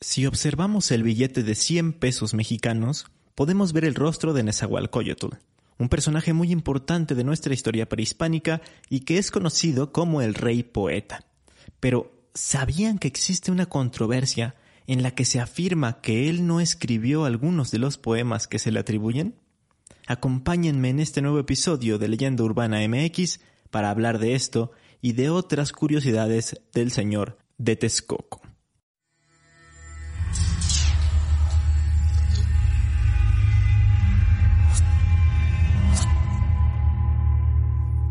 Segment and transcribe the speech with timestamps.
[0.00, 5.34] Si observamos el billete de 100 pesos mexicanos, podemos ver el rostro de Nezahualcóyotl,
[5.76, 10.62] un personaje muy importante de nuestra historia prehispánica y que es conocido como el rey
[10.62, 11.24] poeta.
[11.80, 14.54] Pero, ¿sabían que existe una controversia
[14.86, 18.70] en la que se afirma que él no escribió algunos de los poemas que se
[18.70, 19.34] le atribuyen?
[20.06, 23.40] Acompáñenme en este nuevo episodio de Leyenda Urbana MX
[23.72, 24.70] para hablar de esto
[25.02, 28.47] y de otras curiosidades del señor de Texcoco.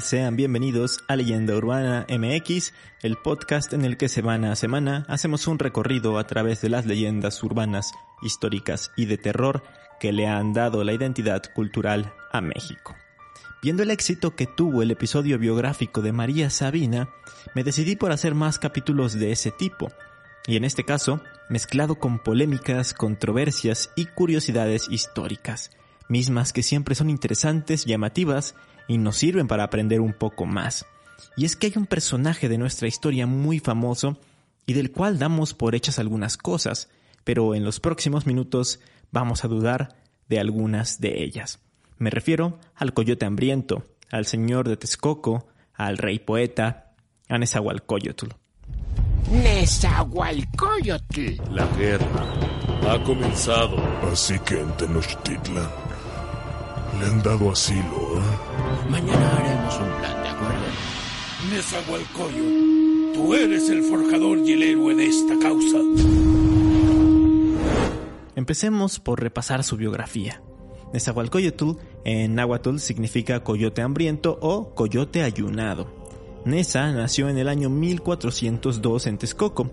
[0.00, 5.46] Sean bienvenidos a Leyenda Urbana MX, el podcast en el que semana a semana hacemos
[5.46, 9.62] un recorrido a través de las leyendas urbanas, históricas y de terror
[10.00, 12.96] que le han dado la identidad cultural a México.
[13.62, 17.10] Viendo el éxito que tuvo el episodio biográfico de María Sabina,
[17.54, 19.92] me decidí por hacer más capítulos de ese tipo,
[20.48, 25.70] y en este caso, mezclado con polémicas, controversias y curiosidades históricas,
[26.08, 28.56] mismas que siempre son interesantes, llamativas
[28.88, 30.86] y nos sirven para aprender un poco más.
[31.36, 34.18] Y es que hay un personaje de nuestra historia muy famoso
[34.66, 36.88] y del cual damos por hechas algunas cosas,
[37.22, 38.80] pero en los próximos minutos
[39.12, 39.94] vamos a dudar
[40.28, 41.60] de algunas de ellas.
[41.98, 46.92] Me refiero al coyote hambriento, al señor de Texcoco, al rey poeta,
[47.28, 48.28] a Nezahualcóyotl.
[49.30, 51.36] Nezahualcóyotl.
[51.50, 52.24] La guerra
[52.88, 53.76] ha comenzado.
[54.10, 55.87] Así que en Tenochtitlan
[56.98, 57.82] le han dado asilo,
[58.16, 58.90] ¿eh?
[58.90, 60.64] Mañana haremos un plan, ¿de acuerdo?
[61.50, 65.78] Nezahualcóyotl, tú eres el forjador y el héroe de esta causa.
[68.34, 70.42] Empecemos por repasar su biografía.
[70.92, 71.72] Nezahualcóyotl
[72.04, 75.86] en náhuatl significa coyote hambriento o coyote ayunado.
[76.44, 79.70] Neza nació en el año 1402 en Texcoco.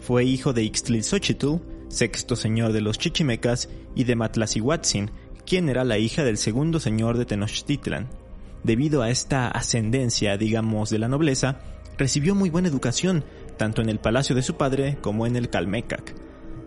[0.00, 1.56] Fue hijo de Ixtlilxochitl,
[1.88, 5.10] sexto señor de los chichimecas, y de Matlacihuatzin,
[5.48, 8.08] quien era la hija del segundo señor de Tenochtitlan.
[8.64, 11.60] Debido a esta ascendencia, digamos, de la nobleza,
[11.96, 13.24] recibió muy buena educación,
[13.56, 16.14] tanto en el palacio de su padre como en el Calmecac.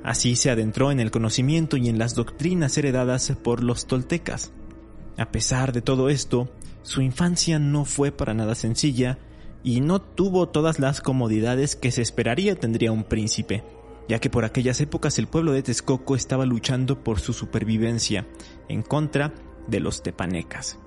[0.04, 4.52] Así se adentró en el conocimiento y en las doctrinas heredadas por los toltecas.
[5.16, 6.50] A pesar de todo esto,
[6.82, 9.20] su infancia no fue para nada sencilla
[9.64, 13.64] y no tuvo todas las comodidades que se esperaría tendría un príncipe,
[14.10, 18.26] ya que por aquellas épocas el pueblo de Texcoco estaba luchando por su supervivencia
[18.68, 19.34] en contra
[19.68, 20.78] de los tepanecas.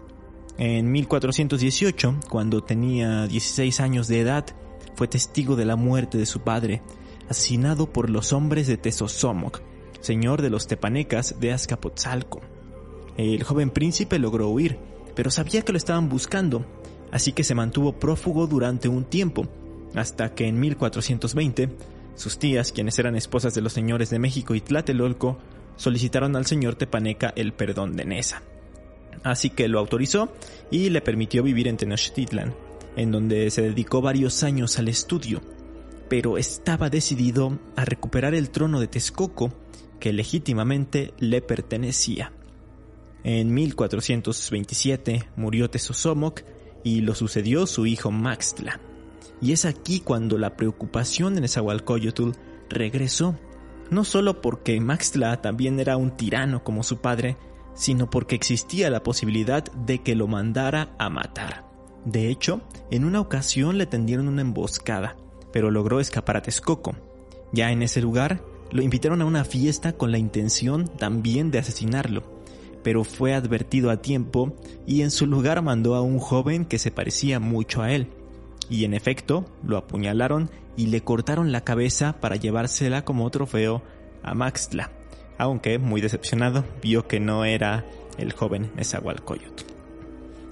[0.57, 4.47] En 1418, cuando tenía 16 años de edad,
[4.95, 6.83] fue testigo de la muerte de su padre,
[7.29, 9.63] asesinado por los hombres de Tezosomoc,
[10.01, 12.41] señor de los tepanecas de Azcapotzalco.
[13.17, 14.79] El joven príncipe logró huir,
[15.15, 16.65] pero sabía que lo estaban buscando,
[17.11, 19.47] así que se mantuvo prófugo durante un tiempo,
[19.95, 21.71] hasta que en 1420
[22.17, 25.39] sus tías, quienes eran esposas de los señores de México y Tlatelolco,
[25.77, 28.43] solicitaron al señor Tepaneca el perdón de Nesa.
[29.23, 30.33] Así que lo autorizó
[30.71, 32.55] y le permitió vivir en Tenochtitlan,
[32.97, 35.41] en donde se dedicó varios años al estudio,
[36.09, 39.53] pero estaba decidido a recuperar el trono de Texcoco
[39.99, 42.33] que legítimamente le pertenecía.
[43.25, 46.43] En 1427 murió Tezosomoc
[46.83, 48.81] y lo sucedió su hijo Maxtla.
[49.41, 52.33] Y es aquí cuando la preocupación de Nezahualcóyotl
[52.69, 53.39] regresó,
[53.91, 57.37] no solo porque Maxtla también era un tirano como su padre,
[57.75, 61.65] sino porque existía la posibilidad de que lo mandara a matar.
[62.05, 65.17] De hecho, en una ocasión le tendieron una emboscada,
[65.53, 66.95] pero logró escapar a Texcoco.
[67.53, 72.23] Ya en ese lugar, lo invitaron a una fiesta con la intención también de asesinarlo,
[72.83, 74.55] pero fue advertido a tiempo
[74.87, 78.09] y en su lugar mandó a un joven que se parecía mucho a él.
[78.71, 83.83] Y en efecto, lo apuñalaron y le cortaron la cabeza para llevársela como trofeo
[84.23, 84.91] a Maxtla,
[85.39, 87.85] aunque muy decepcionado vio que no era
[88.19, 89.65] el joven Nezahualcóyotl.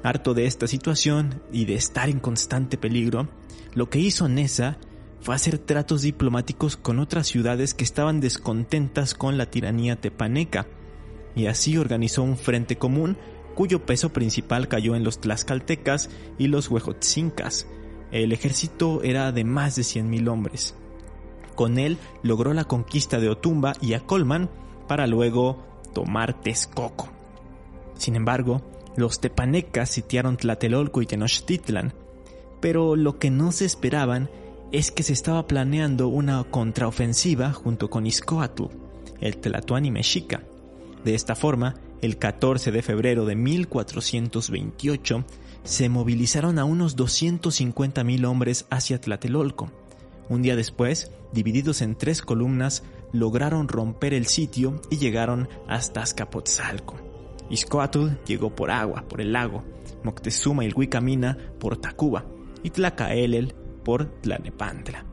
[0.03, 3.29] Harto de esta situación y de estar en constante peligro,
[3.75, 4.77] lo que hizo Neza
[5.21, 10.67] fue hacer tratos diplomáticos con otras ciudades que estaban descontentas con la tiranía tepaneca,
[11.35, 13.17] y así organizó un frente común
[13.55, 17.67] cuyo peso principal cayó en los tlaxcaltecas y los huejotzincas.
[18.13, 20.75] El ejército era de más de 100.000 hombres.
[21.55, 24.51] Con él logró la conquista de Otumba y Acolman
[24.87, 25.63] para luego
[25.95, 27.09] tomar Texcoco.
[27.97, 28.63] Sin embargo,
[28.97, 31.95] los tepanecas sitiaron Tlatelolco y Tenochtitlan,
[32.61, 34.29] pero lo que no se esperaban
[34.73, 38.65] es que se estaba planeando una contraofensiva junto con Iscoatl,
[39.21, 40.43] el Tlatoani mexica.
[41.05, 45.25] De esta forma, el 14 de febrero de 1428,
[45.65, 49.71] se movilizaron a unos 250.000 hombres hacia Tlatelolco.
[50.29, 52.83] Un día después, divididos en tres columnas,
[53.13, 56.97] lograron romper el sitio y llegaron hasta Azcapotzalco.
[57.51, 59.63] Iscoatl llegó por agua, por el lago,
[60.03, 62.25] Moctezuma y el Huicamina por Tacuba
[62.63, 63.55] y Tlacaelel
[63.85, 65.05] por Tlanepantla.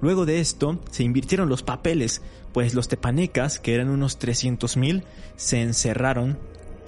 [0.00, 2.22] Luego de esto se invirtieron los papeles,
[2.52, 5.04] pues los tepanecas, que eran unos 300.000,
[5.36, 6.38] se encerraron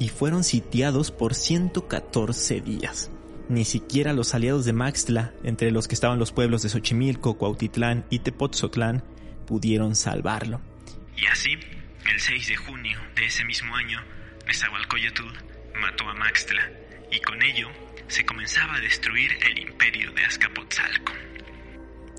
[0.02, 3.12] y fueron sitiados por 114 días.
[3.48, 8.04] Ni siquiera los aliados de Maxtla, entre los que estaban los pueblos de Xochimilco, Cuautitlán
[8.10, 9.04] y Tepotzotlán,
[9.46, 10.60] pudieron salvarlo.
[11.16, 14.00] Y así, el 6 de junio de ese mismo año,
[14.48, 15.22] Nezahualcóyotl
[15.80, 16.68] mató a Maxtla,
[17.12, 17.68] y con ello
[18.08, 21.12] se comenzaba a destruir el imperio de Azcapotzalco.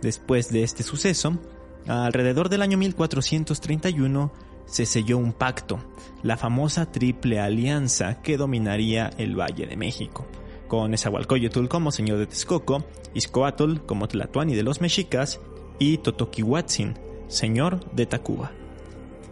[0.02, 1.38] Después de este suceso,
[1.86, 4.32] alrededor del año 1431,
[4.66, 5.80] se selló un pacto,
[6.22, 10.26] la famosa Triple Alianza que dominaría el Valle de México,
[10.68, 12.84] con Nezahualcóyotl como señor de Texcoco,
[13.14, 15.40] Izcoatl como Tlatuani de los mexicas
[15.80, 16.96] y Totoquihuatzin,
[17.28, 18.52] señor de Tacuba.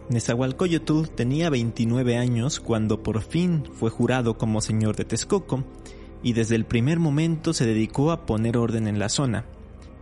[0.08, 5.64] Nezahualcóyotl tenía 29 años cuando por fin fue jurado como señor de Texcoco
[6.22, 9.46] y desde el primer momento se dedicó a poner orden en la zona.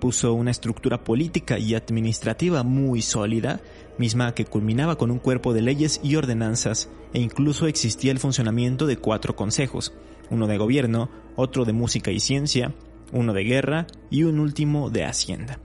[0.01, 3.61] Puso una estructura política y administrativa muy sólida,
[3.99, 8.87] misma que culminaba con un cuerpo de leyes y ordenanzas, e incluso existía el funcionamiento
[8.87, 9.93] de cuatro consejos,
[10.31, 12.75] uno de gobierno, otro de música y ciencia,
[13.13, 15.61] uno de guerra y un último de hacienda.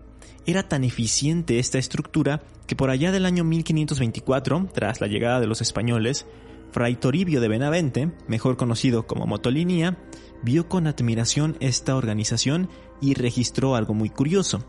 [0.46, 5.48] Era tan eficiente esta estructura que por allá del año 1524, tras la llegada de
[5.48, 6.26] los españoles,
[6.72, 9.98] Fray Toribio de Benavente, mejor conocido como Motolinía,
[10.45, 12.69] vio con admiración esta organización
[13.01, 14.63] y registró algo muy curioso,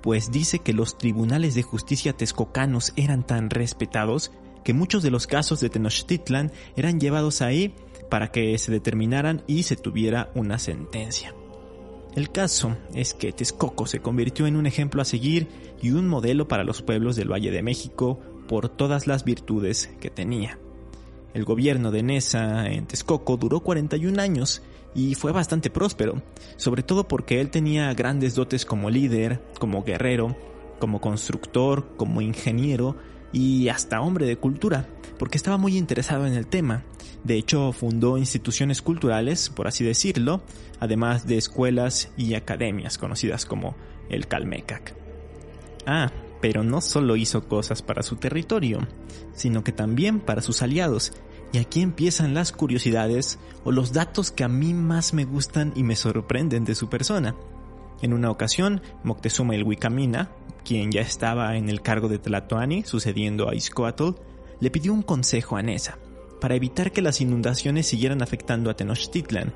[0.00, 4.32] pues dice que los tribunales de justicia texcocanos eran tan respetados
[4.64, 7.74] que muchos de los casos de Tenochtitlan eran llevados ahí
[8.10, 11.34] para que se determinaran y se tuviera una sentencia.
[12.14, 15.46] El caso es que Texcoco se convirtió en un ejemplo a seguir
[15.82, 20.08] y un modelo para los pueblos del Valle de México por todas las virtudes que
[20.08, 20.58] tenía.
[21.34, 24.62] El gobierno de Nesa en Texcoco duró 41 años
[24.98, 26.20] y fue bastante próspero,
[26.56, 30.36] sobre todo porque él tenía grandes dotes como líder, como guerrero,
[30.80, 32.96] como constructor, como ingeniero
[33.32, 36.82] y hasta hombre de cultura, porque estaba muy interesado en el tema.
[37.22, 40.42] De hecho, fundó instituciones culturales, por así decirlo,
[40.80, 43.76] además de escuelas y academias conocidas como
[44.10, 44.96] el Calmecac.
[45.86, 46.10] Ah,
[46.40, 48.80] pero no solo hizo cosas para su territorio,
[49.32, 51.12] sino que también para sus aliados.
[51.52, 55.82] Y aquí empiezan las curiosidades o los datos que a mí más me gustan y
[55.82, 57.34] me sorprenden de su persona.
[58.02, 60.30] En una ocasión, Moctezuma el Huicamina,
[60.64, 64.10] quien ya estaba en el cargo de Tlatoani, sucediendo a Izcoatl,
[64.60, 65.98] le pidió un consejo a Nesa
[66.40, 69.52] para evitar que las inundaciones siguieran afectando a Tenochtitlan,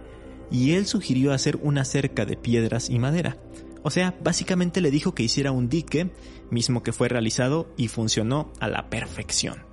[0.50, 3.38] y él sugirió hacer una cerca de piedras y madera.
[3.82, 6.10] O sea, básicamente le dijo que hiciera un dique,
[6.50, 9.71] mismo que fue realizado y funcionó a la perfección.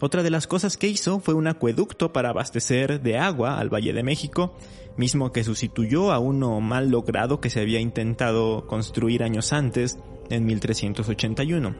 [0.00, 3.94] Otra de las cosas que hizo fue un acueducto para abastecer de agua al Valle
[3.94, 4.54] de México,
[4.96, 9.98] mismo que sustituyó a uno mal logrado que se había intentado construir años antes,
[10.28, 11.74] en 1381.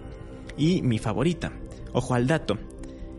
[0.56, 1.52] Y mi favorita,
[1.92, 2.58] ojo al dato,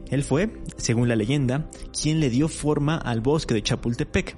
[0.09, 4.35] él fue, según la leyenda, quien le dio forma al bosque de Chapultepec,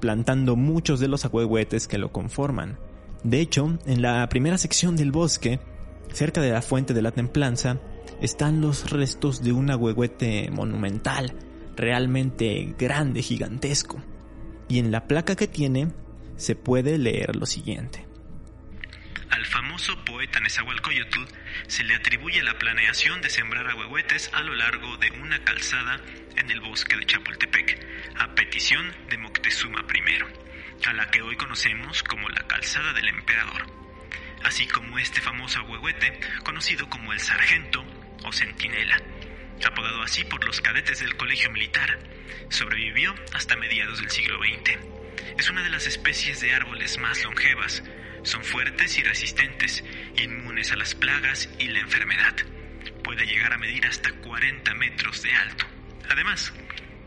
[0.00, 2.78] plantando muchos de los ahuehuetes que lo conforman.
[3.24, 5.58] De hecho, en la primera sección del bosque,
[6.12, 7.78] cerca de la fuente de la templanza,
[8.20, 11.34] están los restos de un ahuehuete monumental,
[11.76, 14.02] realmente grande, gigantesco.
[14.68, 15.88] Y en la placa que tiene
[16.36, 18.06] se puede leer lo siguiente.
[19.30, 21.20] Al famoso poeta Nezahualcóyotl
[21.66, 26.00] se le atribuye la planeación de sembrar ahuehuetes a lo largo de una calzada
[26.36, 27.86] en el bosque de Chapultepec,
[28.18, 33.66] a petición de Moctezuma I, a la que hoy conocemos como la calzada del emperador,
[34.44, 37.84] así como este famoso ahuehuete conocido como el sargento
[38.24, 39.00] o centinela,
[39.66, 41.98] apodado así por los cadetes del colegio militar,
[42.48, 44.78] sobrevivió hasta mediados del siglo XX.
[45.38, 47.82] Es una de las especies de árboles más longevas,
[48.22, 49.84] son fuertes y resistentes,
[50.22, 52.34] inmunes a las plagas y la enfermedad.
[53.02, 55.64] Puede llegar a medir hasta 40 metros de alto.
[56.10, 56.52] Además,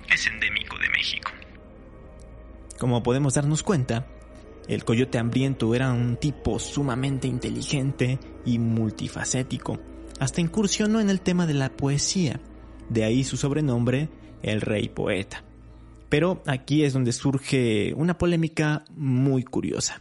[0.10, 1.32] es endémico de México.
[2.80, 4.08] Como podemos darnos cuenta,
[4.68, 9.91] el coyote hambriento era un tipo sumamente inteligente y multifacético.
[10.22, 12.40] Hasta incursionó en el tema de la poesía,
[12.90, 14.08] de ahí su sobrenombre,
[14.44, 15.44] el rey poeta.
[16.10, 20.00] Pero aquí es donde surge una polémica muy curiosa.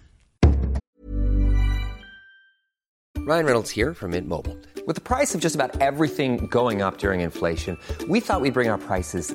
[3.17, 4.59] Ryan Reynolds here from Mint Mobile.
[4.87, 8.69] With the price of just about everything going up during inflation, we thought we'd bring
[8.69, 9.35] our prices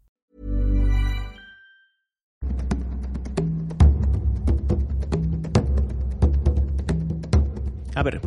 [7.93, 8.21] A ver,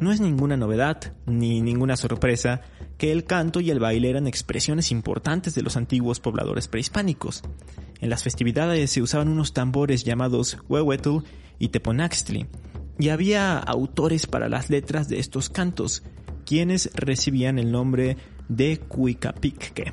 [0.00, 2.62] no es ninguna novedad ni ninguna sorpresa
[2.96, 7.42] que el canto y el baile eran expresiones importantes de los antiguos pobladores prehispánicos.
[8.00, 11.18] En las festividades se usaban unos tambores llamados huehuetl
[11.58, 12.46] y teponaxtli,
[12.98, 16.02] y había autores para las letras de estos cantos,
[16.44, 18.16] quienes recibían el nombre
[18.48, 19.92] de cuicapicque.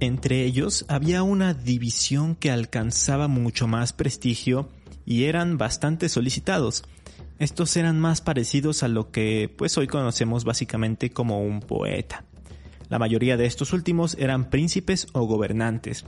[0.00, 4.68] Entre ellos había una división que alcanzaba mucho más prestigio
[5.04, 6.84] y eran bastante solicitados.
[7.38, 12.24] Estos eran más parecidos a lo que pues hoy conocemos básicamente como un poeta.
[12.88, 16.04] La mayoría de estos últimos eran príncipes o gobernantes.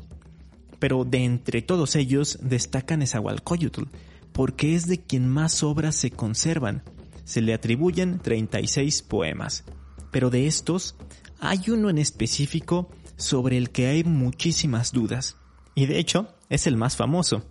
[0.81, 3.85] Pero de entre todos ellos destaca Nezahualcóyotl,
[4.33, 6.83] porque es de quien más obras se conservan.
[7.25, 9.65] Se le atribuyen 36 poemas.
[10.11, 10.97] Pero de estos,
[11.39, 15.37] hay uno en específico sobre el que hay muchísimas dudas.
[15.77, 17.45] Y de hecho, es el más famoso.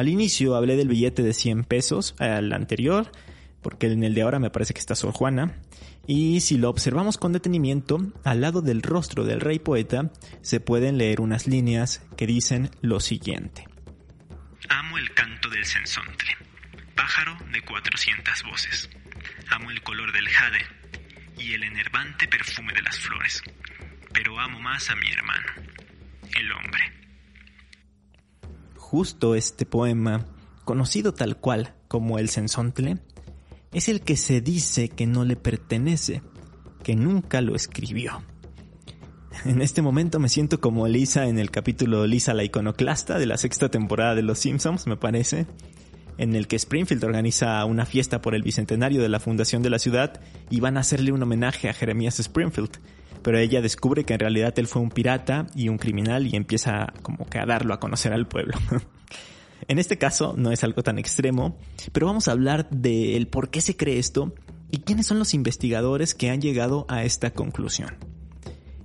[0.00, 3.12] Al inicio hablé del billete de 100 pesos, al anterior,
[3.60, 5.60] porque en el de ahora me parece que está Sor Juana.
[6.06, 10.96] Y si lo observamos con detenimiento, al lado del rostro del rey poeta se pueden
[10.96, 13.66] leer unas líneas que dicen lo siguiente.
[14.70, 16.34] Amo el canto del sensontle,
[16.94, 18.88] pájaro de 400 voces.
[19.50, 20.64] Amo el color del jade
[21.36, 23.42] y el enervante perfume de las flores.
[24.14, 25.52] Pero amo más a mi hermano,
[26.38, 26.99] el hombre.
[28.90, 30.26] Justo este poema,
[30.64, 32.98] conocido tal cual como el sensontle,
[33.72, 36.22] es el que se dice que no le pertenece,
[36.82, 38.20] que nunca lo escribió.
[39.44, 43.36] En este momento me siento como Lisa en el capítulo Lisa la iconoclasta de la
[43.36, 45.46] sexta temporada de Los Simpsons, me parece,
[46.20, 49.78] en el que Springfield organiza una fiesta por el bicentenario de la fundación de la
[49.78, 52.72] ciudad y van a hacerle un homenaje a Jeremías Springfield.
[53.22, 56.92] Pero ella descubre que en realidad él fue un pirata y un criminal y empieza
[57.00, 58.54] como que a darlo a conocer al pueblo.
[59.68, 61.56] En este caso no es algo tan extremo,
[61.92, 64.34] pero vamos a hablar del por qué se cree esto
[64.70, 67.94] y quiénes son los investigadores que han llegado a esta conclusión.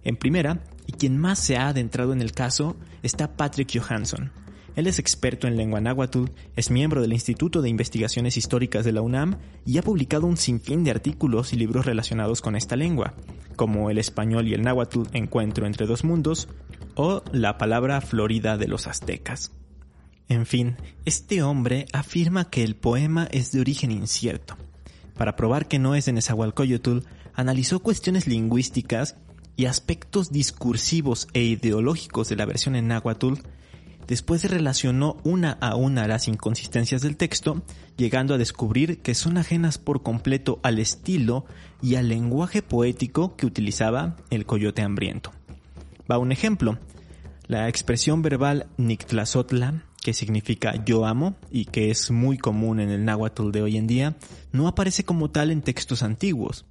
[0.04, 4.32] En primera, y quien más se ha adentrado en el caso, está Patrick Johansson.
[4.76, 9.02] Él es experto en lengua náhuatl, es miembro del Instituto de Investigaciones Históricas de la
[9.02, 13.14] UNAM y ha publicado un sinfín de artículos y libros relacionados con esta lengua,
[13.56, 16.50] como El español y el náhuatl Encuentro entre dos mundos
[16.96, 19.52] o La palabra florida de los aztecas.
[20.28, 24.58] En fin, este hombre afirma que el poema es de origen incierto.
[25.16, 27.00] Para probar que no es de Nezahualcóyotl,
[27.34, 29.16] analizó cuestiones lingüísticas
[29.56, 33.36] y aspectos discursivos e ideológicos de la versión en náhuatl,
[34.08, 37.62] después relacionó una a una las inconsistencias del texto,
[37.98, 41.46] llegando a descubrir que son ajenas por completo al estilo
[41.82, 45.32] y al lenguaje poético que utilizaba el coyote hambriento.
[46.10, 46.78] Va un ejemplo.
[47.48, 53.06] La expresión verbal Nictlazotla que significa yo amo y que es muy común en el
[53.06, 54.16] náhuatl de hoy en día,
[54.52, 56.68] no aparece como tal en textos antiguos.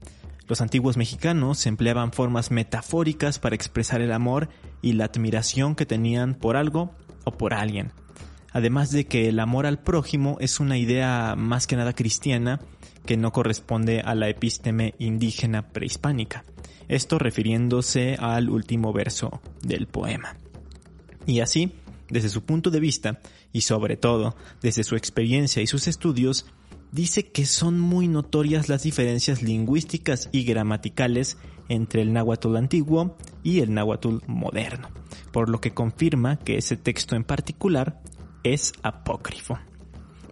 [0.46, 4.50] Los antiguos mexicanos empleaban formas metafóricas para expresar el amor
[4.82, 6.92] y la admiración que tenían por algo
[7.24, 7.92] o por alguien.
[8.52, 12.60] Además de que el amor al prójimo es una idea más que nada cristiana
[13.04, 16.44] que no corresponde a la epísteme indígena prehispánica.
[16.88, 20.36] Esto refiriéndose al último verso del poema.
[21.26, 21.72] Y así,
[22.08, 23.20] desde su punto de vista
[23.52, 26.46] y sobre todo desde su experiencia y sus estudios,
[26.92, 33.60] dice que son muy notorias las diferencias lingüísticas y gramaticales entre el náhuatl antiguo y
[33.60, 34.88] el náhuatl moderno,
[35.32, 38.00] por lo que confirma que ese texto en particular
[38.42, 39.58] es apócrifo.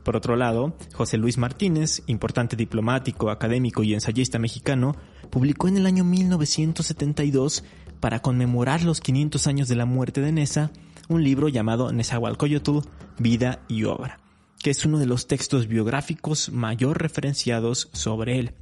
[0.03, 4.97] Por otro lado, José Luis Martínez, importante diplomático, académico y ensayista mexicano,
[5.31, 7.65] publicó en el año 1972,
[8.01, 10.73] para conmemorar los 500 años de la muerte de Nesa,
[11.09, 12.79] un libro llamado Nezahualcóyotl,
[13.19, 14.19] Vida y Obra,
[14.59, 18.55] que es uno de los textos biográficos mayor referenciados sobre él.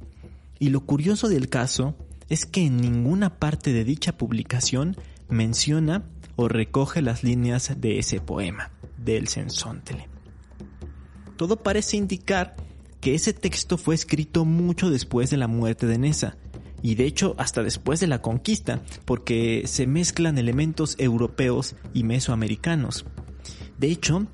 [0.59, 1.95] Y lo curioso del caso
[2.31, 4.95] es que en ninguna parte de dicha publicación
[5.27, 6.05] menciona
[6.37, 10.07] o recoge las líneas de ese poema, del Sensóntele.
[11.35, 12.55] Todo parece indicar
[13.01, 16.37] que ese texto fue escrito mucho después de la muerte de Nesa,
[16.81, 23.03] y de hecho hasta después de la conquista, porque se mezclan elementos europeos y mesoamericanos.
[23.77, 24.27] De hecho,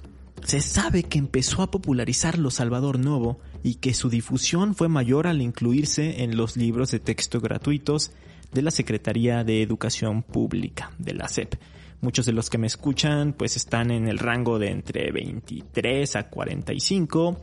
[0.48, 5.42] se sabe que empezó a popularizarlo Salvador Novo y que su difusión fue mayor al
[5.42, 8.12] incluirse en los libros de texto gratuitos
[8.54, 11.56] de la Secretaría de Educación Pública, de la SEP.
[12.00, 16.30] Muchos de los que me escuchan pues están en el rango de entre 23 a
[16.30, 17.42] 45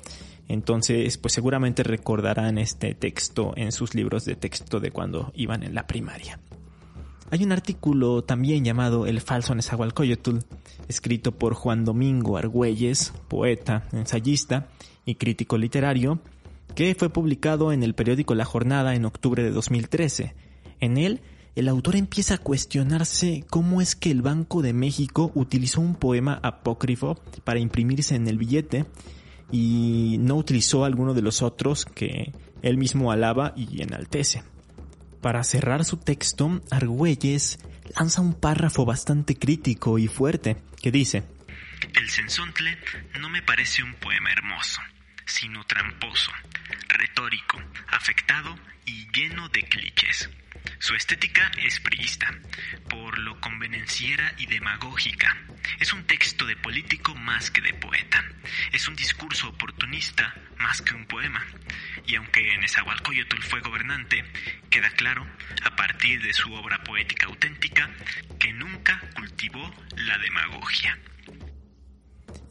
[0.49, 5.75] entonces, pues seguramente recordarán este texto en sus libros de texto de cuando iban en
[5.75, 6.38] la primaria.
[7.34, 10.38] Hay un artículo también llamado El falso Nezahualcóyotl,
[10.86, 14.68] escrito por Juan Domingo Argüelles, poeta, ensayista
[15.04, 16.20] y crítico literario,
[16.76, 20.32] que fue publicado en el periódico La Jornada en octubre de 2013.
[20.78, 21.22] En él,
[21.56, 26.38] el autor empieza a cuestionarse cómo es que el Banco de México utilizó un poema
[26.40, 28.84] apócrifo para imprimirse en el billete
[29.50, 34.44] y no utilizó alguno de los otros que él mismo alaba y enaltece.
[35.24, 37.58] Para cerrar su texto, Argüelles
[37.98, 41.22] lanza un párrafo bastante crítico y fuerte que dice,
[41.94, 42.76] El Sensontle
[43.18, 44.82] no me parece un poema hermoso,
[45.26, 46.32] sino tramposo,
[46.88, 50.30] retórico, afectado y lleno de clichés.
[50.78, 52.32] Su estética es priista,
[52.88, 55.36] por lo convenenciera y demagógica.
[55.78, 58.24] Es un texto de político más que de poeta.
[58.72, 61.44] Es un discurso oportunista más que un poema.
[62.06, 64.24] Y aunque Nezahualcóyotl fue gobernante,
[64.70, 65.26] queda claro,
[65.64, 67.90] a partir de su obra poética auténtica,
[68.38, 70.98] que nunca cultivó la demagogia.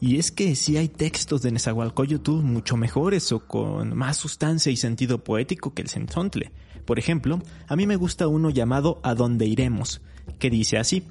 [0.00, 4.76] Y es que si hay textos de Nezahualcóyotl mucho mejores o con más sustancia y
[4.76, 6.52] sentido poético que el Sensontle.
[6.84, 10.02] Por ejemplo, a mí me gusta uno llamado A dónde iremos,
[10.38, 11.04] que dice así,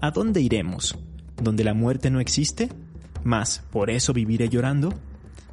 [0.00, 0.96] ¿A dónde iremos?
[1.42, 2.68] ¿Donde la muerte no existe?
[3.24, 4.92] Más, por eso viviré llorando,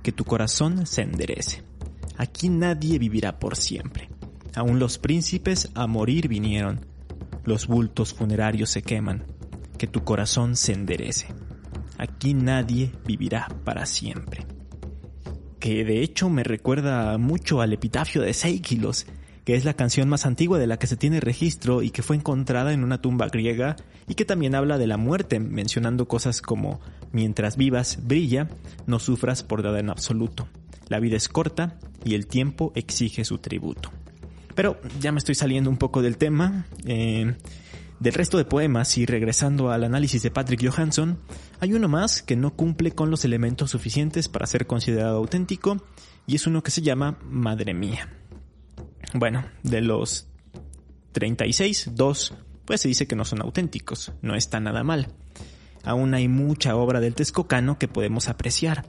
[0.04, 1.64] que tu corazón se enderece.
[2.18, 4.10] Aquí nadie vivirá por siempre.
[4.56, 6.86] Aún los príncipes a morir vinieron.
[7.44, 9.24] Los bultos funerarios se queman.
[9.78, 11.28] Que tu corazón se enderece.
[11.98, 14.46] Aquí nadie vivirá para siempre.
[15.60, 19.08] Que de hecho me recuerda mucho al epitafio de Seikilos,
[19.46, 22.16] que es la canción más antigua de la que se tiene registro y que fue
[22.16, 23.76] encontrada en una tumba griega
[24.08, 26.82] y que también habla de la muerte, mencionando cosas como
[27.12, 28.50] mientras vivas, brilla,
[28.88, 30.48] no sufras por nada en absoluto.
[30.88, 33.92] La vida es corta y el tiempo exige su tributo.
[34.56, 36.66] Pero ya me estoy saliendo un poco del tema.
[36.86, 37.36] Eh,
[38.00, 41.20] del resto de poemas y regresando al análisis de Patrick Johansson,
[41.60, 45.78] hay uno más que no cumple con los elementos suficientes para ser considerado auténtico
[46.28, 48.10] y es uno que se llama Madre Mía.
[49.14, 50.28] Bueno, de los
[51.14, 52.34] 36, dos
[52.66, 55.08] pues se dice que no son auténticos, no está nada mal.
[55.84, 58.86] Aún hay mucha obra del Texcocano que podemos apreciar,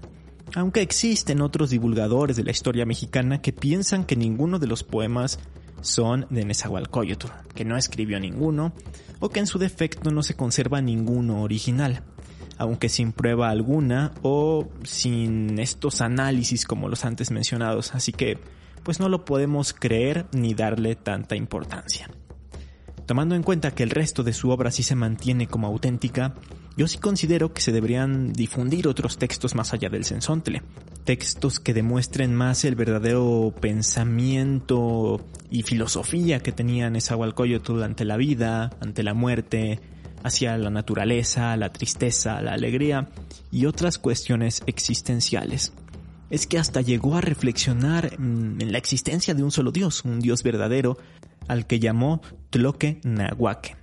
[0.55, 5.39] aunque existen otros divulgadores de la historia mexicana que piensan que ninguno de los poemas
[5.81, 8.73] son de Nezahualcóyotl, que no escribió ninguno,
[9.21, 12.03] o que en su defecto no se conserva ninguno original,
[12.59, 18.39] aunque sin prueba alguna o sin estos análisis como los antes mencionados, así que
[18.83, 22.09] pues no lo podemos creer ni darle tanta importancia.
[23.07, 26.35] Tomando en cuenta que el resto de su obra sí se mantiene como auténtica,
[26.77, 30.63] yo sí considero que se deberían difundir otros textos más allá del sensontle.
[31.07, 38.71] Textos que demuestren más el verdadero pensamiento y filosofía que tenía Nezahualcóyotl ante la vida,
[38.81, 39.79] ante la muerte,
[40.25, 43.09] hacia la naturaleza, la tristeza, la alegría
[43.53, 45.73] y otras cuestiones existenciales.
[46.29, 50.19] Es que hasta llegó a reflexionar mm, en la existencia de un solo Dios, un
[50.19, 50.99] Dios verdadero,
[51.47, 53.77] al que llamó Tloque Nahuaque,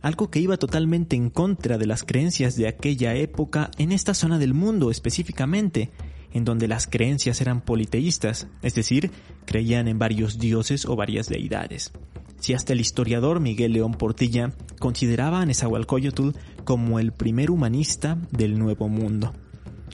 [0.00, 4.38] algo que iba totalmente en contra de las creencias de aquella época en esta zona
[4.38, 5.90] del mundo específicamente,
[6.32, 9.10] en donde las creencias eran politeístas, es decir,
[9.44, 11.92] creían en varios dioses o varias deidades.
[12.40, 16.30] Si hasta el historiador Miguel León Portilla consideraba a Nezahualcóyotl
[16.64, 19.34] como el primer humanista del Nuevo Mundo.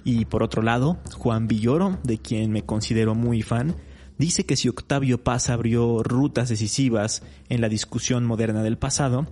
[0.04, 3.74] Y por otro lado, Juan Villoro, de quien me considero muy fan,
[4.18, 9.26] dice que si Octavio Paz abrió rutas decisivas en la discusión moderna del pasado,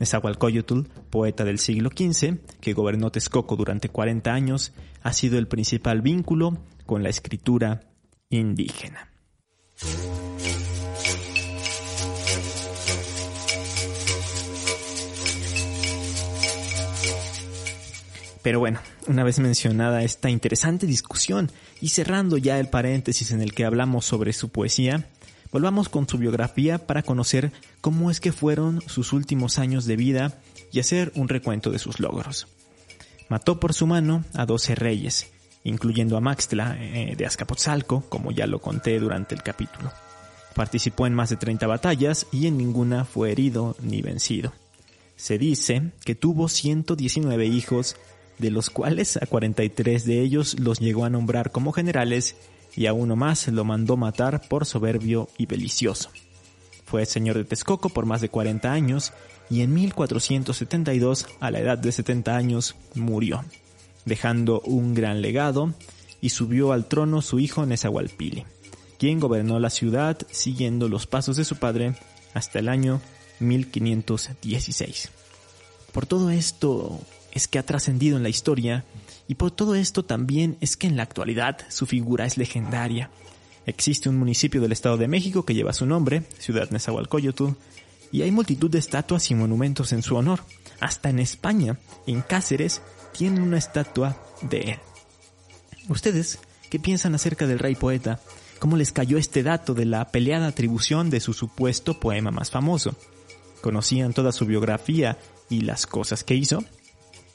[0.00, 6.02] Nezahualcóyotl, poeta del siglo XV, que gobernó Texcoco durante 40 años, ha sido el principal
[6.02, 7.80] vínculo con la escritura
[8.30, 9.10] indígena.
[18.42, 21.50] Pero bueno, una vez mencionada esta interesante discusión
[21.82, 25.06] y cerrando ya el paréntesis en el que hablamos sobre su poesía,
[25.52, 30.38] volvamos con su biografía para conocer cómo es que fueron sus últimos años de vida
[30.72, 32.48] y hacer un recuento de sus logros.
[33.28, 35.30] Mató por su mano a doce reyes,
[35.64, 39.92] incluyendo a Maxtla eh, de Azcapotzalco, como ya lo conté durante el capítulo.
[40.54, 44.52] Participó en más de 30 batallas y en ninguna fue herido ni vencido.
[45.16, 47.96] Se dice que tuvo 119 hijos
[48.38, 52.36] de los cuales a 43 de ellos los llegó a nombrar como generales
[52.76, 56.10] y a uno más lo mandó matar por soberbio y belicioso.
[56.84, 59.12] Fue señor de Texcoco por más de 40 años
[59.50, 63.44] y en 1472, a la edad de 70 años, murió,
[64.04, 65.74] dejando un gran legado
[66.20, 68.44] y subió al trono su hijo Nezahualpili,
[68.98, 71.94] quien gobernó la ciudad siguiendo los pasos de su padre
[72.34, 73.00] hasta el año
[73.40, 75.10] 1516.
[75.92, 77.00] Por todo esto,
[77.32, 78.84] es que ha trascendido en la historia
[79.28, 83.10] y por todo esto también es que en la actualidad su figura es legendaria.
[83.66, 87.50] Existe un municipio del Estado de México que lleva su nombre, Ciudad Nezahualcóyotl,
[88.10, 90.40] y hay multitud de estatuas y monumentos en su honor.
[90.80, 92.80] Hasta en España, en Cáceres,
[93.12, 94.78] tienen una estatua de él.
[95.90, 96.38] ¿Ustedes
[96.70, 98.20] qué piensan acerca del rey poeta?
[98.58, 102.96] ¿Cómo les cayó este dato de la peleada atribución de su supuesto poema más famoso?
[103.60, 105.18] ¿Conocían toda su biografía
[105.50, 106.64] y las cosas que hizo?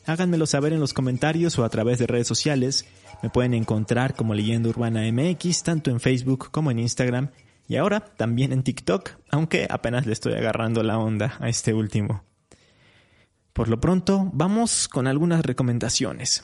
[0.05, 2.85] Háganmelo saber en los comentarios o a través de redes sociales.
[3.21, 7.29] Me pueden encontrar como Leyenda Urbana MX, tanto en Facebook como en Instagram.
[7.67, 12.23] Y ahora también en TikTok, aunque apenas le estoy agarrando la onda a este último.
[13.53, 16.43] Por lo pronto, vamos con algunas recomendaciones.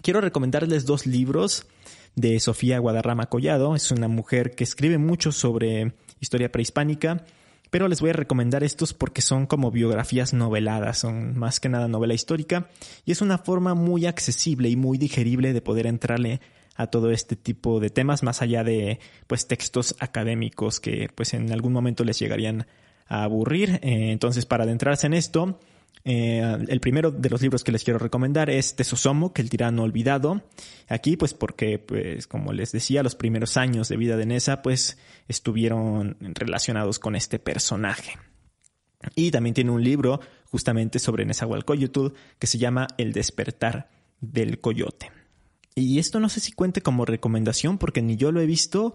[0.00, 1.66] Quiero recomendarles dos libros
[2.14, 3.74] de Sofía Guadarrama Collado.
[3.74, 7.24] Es una mujer que escribe mucho sobre historia prehispánica
[7.72, 11.88] pero les voy a recomendar estos porque son como biografías noveladas, son más que nada
[11.88, 12.68] novela histórica
[13.06, 16.42] y es una forma muy accesible y muy digerible de poder entrarle
[16.76, 21.50] a todo este tipo de temas más allá de pues textos académicos que pues en
[21.50, 22.66] algún momento les llegarían
[23.08, 23.80] a aburrir.
[23.82, 25.58] Eh, entonces para adentrarse en esto,
[26.04, 29.82] eh, el primero de los libros que les quiero recomendar es Tesosomo, que el tirano
[29.82, 30.42] olvidado.
[30.88, 34.98] Aquí, pues porque, pues, como les decía, los primeros años de vida de Nessa, pues,
[35.28, 38.12] estuvieron relacionados con este personaje.
[39.14, 45.10] Y también tiene un libro justamente sobre Nezahualcóyotl que se llama El despertar del coyote.
[45.74, 48.94] Y esto no sé si cuente como recomendación porque ni yo lo he visto,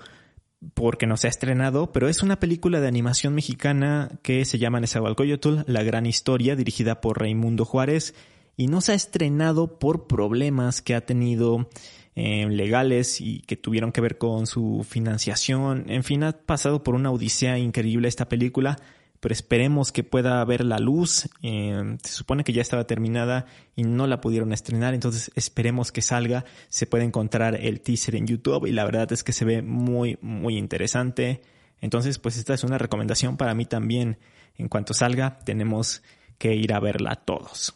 [0.74, 4.80] porque no se ha estrenado, pero es una película de animación mexicana que se llama
[4.80, 8.16] Nezahualcóyotl, La Gran Historia, dirigida por Raimundo Juárez,
[8.56, 11.70] y no se ha estrenado por problemas que ha tenido
[12.16, 15.86] eh, legales y que tuvieron que ver con su financiación.
[15.88, 18.80] En fin, ha pasado por una odisea increíble esta película,
[19.20, 21.30] pero esperemos que pueda ver la luz.
[21.42, 26.02] Eh, se supone que ya estaba terminada y no la pudieron estrenar, entonces esperemos que
[26.02, 26.46] salga.
[26.70, 30.18] Se puede encontrar el teaser en YouTube y la verdad es que se ve muy,
[30.22, 31.42] muy interesante.
[31.82, 34.18] Entonces, pues esta es una recomendación para mí también.
[34.56, 36.02] En cuanto salga, tenemos
[36.38, 37.76] que ir a verla todos.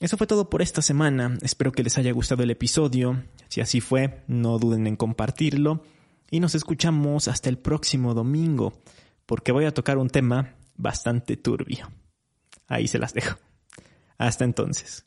[0.00, 1.36] Eso fue todo por esta semana.
[1.42, 3.22] Espero que les haya gustado el episodio.
[3.48, 5.82] Si así fue, no duden en compartirlo.
[6.30, 8.72] Y nos escuchamos hasta el próximo domingo,
[9.24, 11.90] porque voy a tocar un tema bastante turbio.
[12.66, 13.38] Ahí se las dejo.
[14.18, 15.06] Hasta entonces.